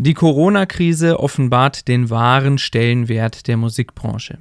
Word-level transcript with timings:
Die 0.00 0.14
Corona-Krise 0.14 1.18
offenbart 1.18 1.88
den 1.88 2.08
wahren 2.08 2.58
Stellenwert 2.58 3.48
der 3.48 3.56
Musikbranche. 3.56 4.38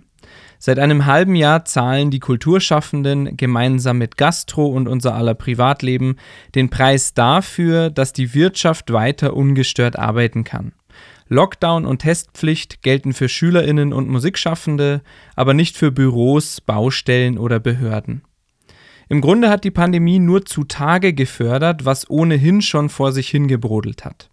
Seit 0.60 0.78
einem 0.78 1.08
halben 1.08 1.33
Jahr 1.33 1.66
zahlen 1.66 2.12
die 2.12 2.20
Kulturschaffenden 2.20 3.35
gemeinsam 3.37 3.98
mit 3.98 4.17
Gastro 4.17 4.67
und 4.67 4.88
unser 4.88 5.16
aller 5.16 5.33
Privatleben 5.33 6.17
den 6.54 6.70
Preis 6.70 7.16
dafür, 7.16 7.90
dass 7.90 8.14
die 8.14 8.36
Wirtschaft 8.36 8.93
weiter 8.93 9.36
ungestört 9.36 9.98
arbeiten 9.98 10.43
kann. 10.43 10.73
Lockdown 11.28 11.88
und 11.88 12.04
Testpflicht 12.04 12.84
gelten 12.84 13.14
für 13.14 13.28
Schülerinnen 13.28 13.94
und 13.94 14.10
Musikschaffende, 14.10 15.02
aber 15.36 15.55
nicht 15.55 15.76
für 15.76 15.92
Büros, 15.92 16.62
Baustellen 16.62 17.39
oder 17.39 17.60
Behörden. 17.60 18.21
Im 19.10 19.21
Grunde 19.21 19.50
hat 19.50 19.64
die 19.64 19.71
Pandemie 19.71 20.20
nur 20.20 20.46
zutage 20.46 21.14
gefördert, 21.14 21.84
was 21.84 22.08
ohnehin 22.12 22.62
schon 22.62 22.89
vor 22.89 23.12
sich 23.12 23.30
hingebrodelt 23.30 24.05
hat. 24.05 24.30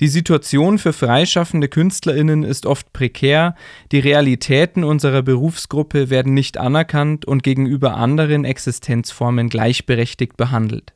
Die 0.00 0.08
Situation 0.08 0.78
für 0.78 0.92
freischaffende 0.92 1.68
Künstlerinnen 1.68 2.42
ist 2.42 2.66
oft 2.66 2.92
prekär, 2.92 3.54
die 3.92 3.98
Realitäten 3.98 4.84
unserer 4.84 5.22
Berufsgruppe 5.22 6.10
werden 6.10 6.34
nicht 6.34 6.58
anerkannt 6.58 7.24
und 7.24 7.42
gegenüber 7.42 7.96
anderen 7.96 8.44
Existenzformen 8.44 9.48
gleichberechtigt 9.48 10.36
behandelt. 10.36 10.92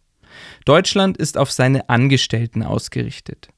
Deutschland 0.65 1.16
ist 1.16 1.38
auf 1.38 1.51
seine 1.51 1.88
Angestellten 1.88 2.62
ausgerichtet. 2.62 3.48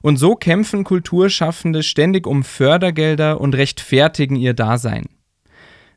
Und 0.00 0.16
so 0.16 0.34
kämpfen 0.34 0.84
Kulturschaffende 0.84 1.82
ständig 1.82 2.26
um 2.26 2.44
Fördergelder 2.44 3.40
und 3.40 3.54
rechtfertigen 3.54 4.36
ihr 4.36 4.54
Dasein. 4.54 5.06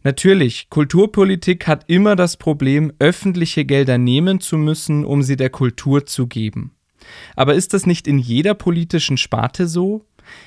Natürlich, 0.04 0.70
Kulturpolitik 0.70 1.68
hat 1.68 1.86
immer 1.88 2.16
das 2.16 2.38
Problem, 2.38 2.94
öffentliche 3.00 3.66
Gelder 3.66 3.98
nehmen 3.98 4.40
zu 4.40 4.58
müssen, 4.58 5.04
um 5.04 5.24
sie 5.24 5.36
der 5.36 5.50
Kultur 5.50 6.06
zu 6.06 6.28
geben. 6.28 6.72
Aber 7.36 7.56
ist 7.56 7.74
das 7.74 7.86
nicht 7.86 8.08
in 8.08 8.20
jeder 8.20 8.54
politischen 8.54 9.18
Sparte 9.18 9.68
so? 9.68 10.06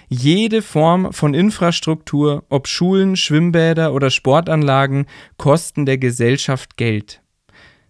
Jede 0.08 0.62
Form 0.62 1.12
von 1.12 1.34
Infrastruktur, 1.34 2.44
ob 2.48 2.68
Schulen, 2.68 3.16
Schwimmbäder 3.16 3.92
oder 3.92 4.10
Sportanlagen, 4.10 5.06
kosten 5.38 5.86
der 5.86 5.98
Gesellschaft 5.98 6.76
Geld. 6.76 7.20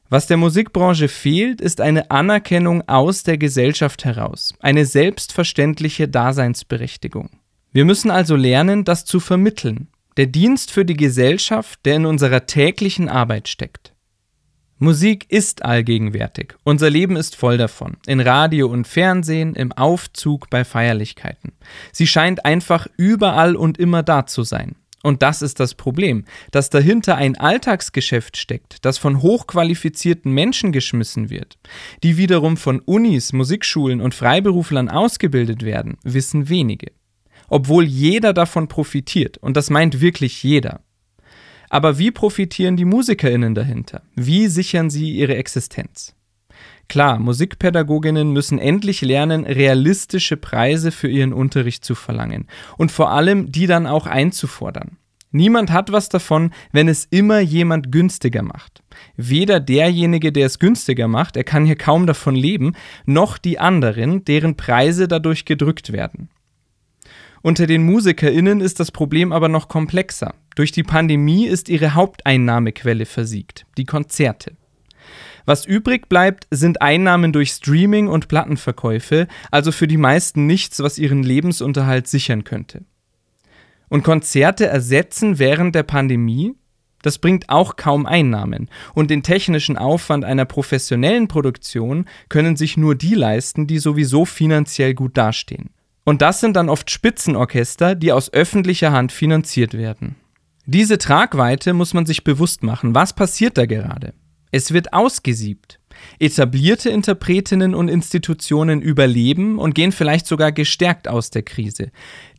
Was 0.09 0.27
der 0.27 0.37
Musikbranche 0.37 1.09
fehlt, 1.09 1.61
ist 1.61 1.81
eine 1.81 2.11
Anerkennung 2.11 2.87
aus 2.87 3.23
der 3.23 3.39
Gesellschaft 3.39 4.05
heraus, 4.05 4.55
eine 4.61 4.85
selbstverständliche 4.85 6.07
Daseinsberechtigung. 6.07 7.31
Wir 7.73 7.87
müssen 7.87 8.11
also 8.11 8.37
lernen, 8.37 8.85
das 8.85 9.07
zu 9.07 9.21
vermitteln, 9.21 9.89
der 10.19 10.27
Dienst 10.27 10.71
für 10.71 10.85
die 10.85 10.99
Gesellschaft, 10.99 11.81
der 11.87 11.97
in 11.97 12.05
unserer 12.05 12.45
täglichen 12.45 13.09
Arbeit 13.09 13.49
steckt. 13.49 13.92
Musik 14.83 15.27
ist 15.29 15.65
allgegenwärtig. 15.65 16.57
Unser 16.65 16.91
Leben 16.91 17.15
ist 17.15 17.37
voll 17.37 17.57
davon. 17.57 17.99
In 18.05 18.19
Radio 18.19 18.67
und 18.67 18.89
Fernsehen, 18.89 19.55
im 19.55 19.71
Aufzug, 19.71 20.51
bei 20.51 20.65
Feierlichkeiten. 20.65 21.53
Sie 21.93 22.09
scheint 22.09 22.45
einfach 22.45 22.89
überall 22.97 23.55
und 23.55 23.79
immer 23.79 24.03
da 24.03 24.27
zu 24.27 24.43
sein. 24.43 24.75
Und 25.05 25.23
das 25.23 25.41
ist 25.41 25.61
das 25.61 25.75
Problem, 25.77 26.25
dass 26.51 26.69
dahinter 26.69 27.15
ein 27.15 27.39
Alltagsgeschäft 27.39 28.37
steckt, 28.37 28.85
das 28.85 28.99
von 28.99 29.23
hochqualifizierten 29.23 30.33
Menschen 30.33 30.73
geschmissen 30.73 31.31
wird. 31.31 31.59
Die 32.03 32.17
wiederum 32.17 32.57
von 32.57 32.81
Unis, 32.81 33.33
Musikschulen 33.33 34.01
und 34.01 34.17
Freiberuflern 34.17 34.89
ausgebildet 34.89 35.63
werden, 35.63 35.97
wissen 36.03 36.49
wenige. 36.49 36.91
Obwohl 37.47 37.85
jeder 37.85 38.33
davon 38.33 38.67
profitiert, 38.67 39.39
und 39.39 39.57
das 39.57 39.71
meint 39.71 40.01
wirklich 40.01 40.43
jeder. 40.43 40.81
Aber 41.73 41.97
wie 41.99 42.11
profitieren 42.11 42.77
die 42.77 42.85
Musikerinnen 42.85 43.55
dahinter? 43.55 44.03
Wie 44.15 44.47
sichern 44.49 44.91
sie 44.91 45.11
ihre 45.13 45.37
Existenz? 45.37 46.15
Klar, 46.87 47.19
Musikpädagoginnen 47.19 48.31
müssen 48.31 48.59
endlich 48.59 49.01
lernen, 49.01 49.47
realistische 49.47 50.37
Preise 50.37 50.93
für 50.93 51.09
ihren 51.09 51.33
Unterricht 51.33 51.83
zu 51.83 51.95
verlangen 51.95 52.47
und 52.77 52.93
vor 52.93 53.11
allem 53.11 53.51
die 53.51 53.67
dann 53.67 53.87
auch 53.87 54.07
einzufordern. 54.07 54.99
Niemand 55.31 55.71
hat 55.73 55.91
was 55.91 56.11
davon, 56.11 56.53
wenn 56.73 56.89
es 56.89 57.07
immer 57.07 57.41
jemand 57.41 57.91
günstiger 57.91 58.43
macht. 58.43 58.83
Weder 59.17 59.59
derjenige, 59.59 60.31
der 60.31 60.49
es 60.49 60.59
günstiger 60.59 61.09
macht, 61.09 61.39
er 61.39 61.45
kann 61.45 61.65
hier 61.65 61.77
kaum 61.77 62.07
davon 62.07 62.35
leben, 62.35 62.75
noch 63.07 63.39
die 63.39 63.59
anderen, 63.59 64.27
deren 64.27 64.59
Preise 64.59 65.09
dadurch 65.09 65.47
gedrückt 65.47 65.91
werden. 65.91 66.29
Unter 67.43 67.67
den 67.67 67.83
MusikerInnen 67.85 68.61
ist 68.61 68.79
das 68.79 68.93
Problem 68.93 69.33
aber 69.33 69.49
noch 69.49 69.67
komplexer. 69.67 70.35
Durch 70.55 70.71
die 70.71 70.85
Pandemie 70.85 71.47
ist 71.47 71.69
ihre 71.69 71.95
Haupteinnahmequelle 71.95 73.05
versiegt, 73.05 73.67
die 73.77 73.85
Konzerte. 73.85 74.57
Was 75.45 75.67
übrig 75.67 76.09
bleibt, 76.09 76.47
sind 76.53 76.83
Einnahmen 76.83 77.33
durch 77.33 77.51
Streaming 77.51 78.07
und 78.07 78.29
Plattenverkäufe, 78.29 79.27
also 79.51 79.73
für 79.73 79.89
die 79.89 79.97
meisten 79.97 80.47
nichts, 80.47 80.81
was 80.81 80.99
ihren 80.99 81.25
Lebensunterhalt 81.25 82.07
sichern 82.07 82.45
könnte. 82.45 82.85
Und 83.89 84.05
Konzerte 84.05 84.67
ersetzen 84.67 85.41
während 85.41 85.75
der 85.75 85.83
Pandemie? 85.83 86.55
Das 87.03 87.19
bringt 87.19 87.49
auch 87.49 87.75
kaum 87.75 88.07
Einnahmen. 88.07 88.71
Und 88.95 89.11
den 89.11 89.25
technischen 89.25 89.77
Aufwand 89.77 90.25
einer 90.25 90.45
professionellen 90.45 91.27
Produktion 91.27 92.07
können 92.29 92.55
sich 92.55 92.77
nur 92.77 92.95
die 92.95 93.15
leisten, 93.15 93.67
die 93.67 93.81
sowieso 93.81 94.25
finanziell 94.25 94.95
gut 94.95 95.19
dastehen. 95.19 95.71
Und 96.05 96.23
das 96.23 96.41
sind 96.41 96.57
dann 96.57 96.69
oft 96.69 96.91
Spitzenorchester, 96.91 97.95
die 97.95 98.13
aus 98.13 98.33
öffentlicher 98.33 98.93
Hand 98.93 99.13
finanziert 99.13 99.75
werden. 99.75 100.17
Diese 100.67 100.99
Tragweite 100.99 101.75
muss 101.75 101.95
man 101.95 102.07
sich 102.07 102.25
bewusst 102.25 102.63
machen. 102.63 102.95
Was 102.95 103.13
passiert 103.13 103.59
da 103.59 103.67
gerade? 103.67 104.15
Es 104.51 104.73
wird 104.73 104.93
ausgesiebt. 104.93 105.79
Etablierte 106.19 106.91
Interpretinnen 106.91 107.75
und 107.75 107.89
Institutionen 107.89 108.83
überleben 108.83 109.59
und 109.59 109.75
gehen 109.75 109.93
vielleicht 109.93 110.27
sogar 110.27 110.53
gestärkt 110.53 111.09
aus 111.09 111.31
der 111.31 111.43
Krise. 111.43 111.91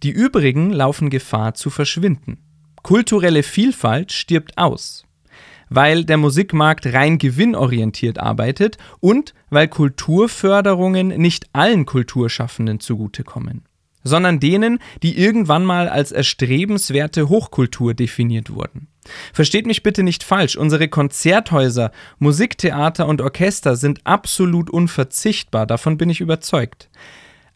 Die 0.03 0.11
übrigen 0.11 0.71
laufen 0.71 1.09
Gefahr 1.09 1.53
zu 1.53 1.69
verschwinden. 1.69 2.37
Kulturelle 2.81 3.43
Vielfalt 3.43 4.11
stirbt 4.11 4.57
aus 4.57 5.05
weil 5.73 6.05
der 6.05 6.17
Musikmarkt 6.17 6.85
rein 6.87 7.17
gewinnorientiert 7.17 8.19
arbeitet 8.19 8.77
und 8.99 9.33
weil 9.49 9.67
Kulturförderungen 9.67 11.07
nicht 11.07 11.47
allen 11.53 11.85
Kulturschaffenden 11.85 12.79
zugutekommen, 12.79 13.63
sondern 14.03 14.39
denen, 14.39 14.79
die 15.01 15.17
irgendwann 15.17 15.65
mal 15.65 15.89
als 15.89 16.11
erstrebenswerte 16.11 17.29
Hochkultur 17.29 17.93
definiert 17.93 18.53
wurden. 18.53 18.87
Versteht 19.33 19.65
mich 19.65 19.83
bitte 19.83 20.03
nicht 20.03 20.23
falsch, 20.23 20.55
unsere 20.55 20.87
Konzerthäuser, 20.87 21.91
Musiktheater 22.19 23.07
und 23.07 23.21
Orchester 23.21 23.75
sind 23.75 24.05
absolut 24.05 24.69
unverzichtbar, 24.69 25.65
davon 25.65 25.97
bin 25.97 26.09
ich 26.09 26.21
überzeugt. 26.21 26.89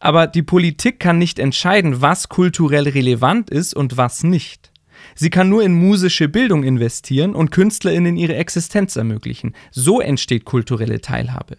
Aber 0.00 0.26
die 0.26 0.42
Politik 0.42 1.00
kann 1.00 1.18
nicht 1.18 1.38
entscheiden, 1.38 2.00
was 2.02 2.28
kulturell 2.28 2.88
relevant 2.88 3.50
ist 3.50 3.74
und 3.74 3.96
was 3.96 4.22
nicht. 4.22 4.70
Sie 5.14 5.30
kann 5.30 5.48
nur 5.48 5.62
in 5.62 5.72
musische 5.72 6.28
Bildung 6.28 6.64
investieren 6.64 7.34
und 7.34 7.50
KünstlerInnen 7.50 8.16
ihre 8.16 8.36
Existenz 8.36 8.96
ermöglichen. 8.96 9.54
So 9.70 10.00
entsteht 10.00 10.44
kulturelle 10.44 11.00
Teilhabe. 11.00 11.56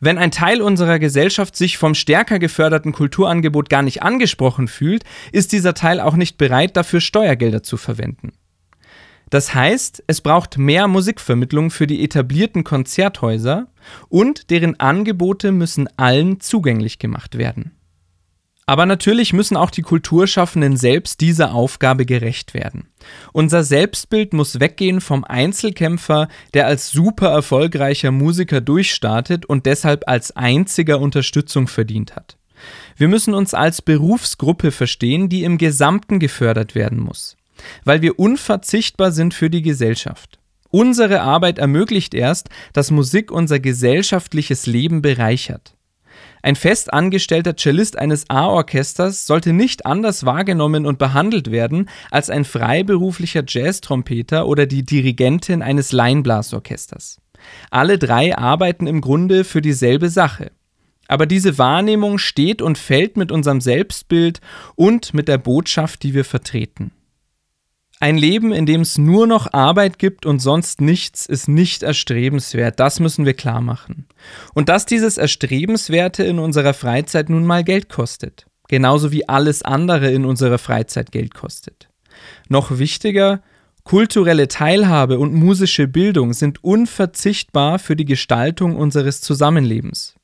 Wenn 0.00 0.18
ein 0.18 0.30
Teil 0.30 0.60
unserer 0.60 0.98
Gesellschaft 0.98 1.56
sich 1.56 1.78
vom 1.78 1.94
stärker 1.94 2.38
geförderten 2.38 2.92
Kulturangebot 2.92 3.70
gar 3.70 3.82
nicht 3.82 4.02
angesprochen 4.02 4.68
fühlt, 4.68 5.04
ist 5.32 5.52
dieser 5.52 5.74
Teil 5.74 6.00
auch 6.00 6.16
nicht 6.16 6.36
bereit, 6.36 6.76
dafür 6.76 7.00
Steuergelder 7.00 7.62
zu 7.62 7.76
verwenden. 7.76 8.32
Das 9.30 9.54
heißt, 9.54 10.04
es 10.06 10.20
braucht 10.20 10.56
mehr 10.56 10.86
Musikvermittlung 10.86 11.70
für 11.70 11.86
die 11.86 12.04
etablierten 12.04 12.62
Konzerthäuser 12.62 13.68
und 14.08 14.50
deren 14.50 14.78
Angebote 14.78 15.50
müssen 15.50 15.88
allen 15.96 16.40
zugänglich 16.40 16.98
gemacht 16.98 17.36
werden. 17.36 17.75
Aber 18.68 18.84
natürlich 18.84 19.32
müssen 19.32 19.56
auch 19.56 19.70
die 19.70 19.82
Kulturschaffenden 19.82 20.76
selbst 20.76 21.20
dieser 21.20 21.54
Aufgabe 21.54 22.04
gerecht 22.04 22.52
werden. 22.52 22.88
Unser 23.32 23.62
Selbstbild 23.62 24.32
muss 24.32 24.58
weggehen 24.58 25.00
vom 25.00 25.22
Einzelkämpfer, 25.22 26.26
der 26.52 26.66
als 26.66 26.90
super 26.90 27.28
erfolgreicher 27.28 28.10
Musiker 28.10 28.60
durchstartet 28.60 29.46
und 29.46 29.66
deshalb 29.66 30.08
als 30.08 30.34
einziger 30.34 30.98
Unterstützung 30.98 31.68
verdient 31.68 32.16
hat. 32.16 32.38
Wir 32.96 33.06
müssen 33.06 33.34
uns 33.34 33.54
als 33.54 33.82
Berufsgruppe 33.82 34.72
verstehen, 34.72 35.28
die 35.28 35.44
im 35.44 35.58
Gesamten 35.58 36.18
gefördert 36.18 36.74
werden 36.74 36.98
muss, 36.98 37.36
weil 37.84 38.02
wir 38.02 38.18
unverzichtbar 38.18 39.12
sind 39.12 39.32
für 39.32 39.48
die 39.48 39.62
Gesellschaft. 39.62 40.40
Unsere 40.70 41.20
Arbeit 41.20 41.58
ermöglicht 41.58 42.14
erst, 42.14 42.48
dass 42.72 42.90
Musik 42.90 43.30
unser 43.30 43.60
gesellschaftliches 43.60 44.66
Leben 44.66 45.02
bereichert. 45.02 45.75
Ein 46.42 46.56
fest 46.56 46.92
angestellter 46.92 47.56
Cellist 47.56 47.98
eines 47.98 48.28
A-Orchesters 48.30 49.26
sollte 49.26 49.52
nicht 49.52 49.86
anders 49.86 50.24
wahrgenommen 50.24 50.86
und 50.86 50.98
behandelt 50.98 51.50
werden 51.50 51.88
als 52.10 52.30
ein 52.30 52.44
freiberuflicher 52.44 53.42
Jazztrompeter 53.46 54.46
oder 54.46 54.66
die 54.66 54.84
Dirigentin 54.84 55.62
eines 55.62 55.92
Laienblasorchesters. 55.92 57.20
Alle 57.70 57.98
drei 57.98 58.36
arbeiten 58.36 58.86
im 58.86 59.00
Grunde 59.00 59.44
für 59.44 59.62
dieselbe 59.62 60.08
Sache. 60.08 60.52
Aber 61.08 61.26
diese 61.26 61.58
Wahrnehmung 61.58 62.18
steht 62.18 62.62
und 62.62 62.78
fällt 62.78 63.16
mit 63.16 63.30
unserem 63.30 63.60
Selbstbild 63.60 64.40
und 64.74 65.14
mit 65.14 65.28
der 65.28 65.38
Botschaft, 65.38 66.02
die 66.02 66.14
wir 66.14 66.24
vertreten. 66.24 66.92
Ein 67.98 68.18
Leben, 68.18 68.52
in 68.52 68.66
dem 68.66 68.82
es 68.82 68.98
nur 68.98 69.26
noch 69.26 69.54
Arbeit 69.54 69.98
gibt 69.98 70.26
und 70.26 70.38
sonst 70.40 70.82
nichts, 70.82 71.24
ist 71.24 71.48
nicht 71.48 71.82
erstrebenswert. 71.82 72.78
Das 72.78 73.00
müssen 73.00 73.24
wir 73.24 73.32
klar 73.32 73.62
machen. 73.62 74.06
Und 74.54 74.68
dass 74.68 74.84
dieses 74.84 75.16
Erstrebenswerte 75.16 76.22
in 76.22 76.38
unserer 76.38 76.74
Freizeit 76.74 77.30
nun 77.30 77.46
mal 77.46 77.64
Geld 77.64 77.88
kostet. 77.88 78.46
genauso 78.68 79.12
wie 79.12 79.28
alles 79.28 79.62
andere 79.62 80.10
in 80.10 80.24
unserer 80.24 80.58
Freizeit 80.58 81.12
Geld 81.12 81.34
kostet. 81.34 81.88
Noch 82.48 82.78
wichtiger, 82.78 83.42
kulturelle 83.84 84.48
Teilhabe 84.48 85.18
und 85.18 85.34
musische 85.34 85.86
Bildung 85.86 86.32
sind 86.32 86.64
unverzichtbar 86.64 87.78
für 87.78 87.96
die 87.96 88.04
Gestaltung 88.04 88.76
unseres 88.76 89.20
Zusammenlebens. 89.20 90.16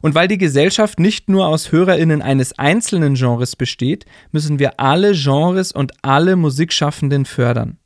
Und 0.00 0.14
weil 0.14 0.28
die 0.28 0.38
Gesellschaft 0.38 0.98
nicht 0.98 1.28
nur 1.28 1.46
aus 1.46 1.72
Hörerinnen 1.72 2.22
eines 2.22 2.58
einzelnen 2.58 3.14
Genres 3.14 3.56
besteht, 3.56 4.06
müssen 4.32 4.58
wir 4.58 4.80
alle 4.80 5.12
Genres 5.12 5.72
und 5.72 5.92
alle 6.02 6.36
Musikschaffenden 6.36 7.24
fördern. 7.26 7.78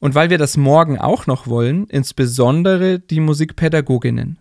Und 0.00 0.14
weil 0.14 0.30
wir 0.30 0.38
das 0.38 0.56
morgen 0.56 0.98
auch 0.98 1.26
noch 1.26 1.46
wollen, 1.46 1.86
insbesondere 1.86 2.98
die 2.98 3.20
Musikpädagoginnen. 3.20 4.39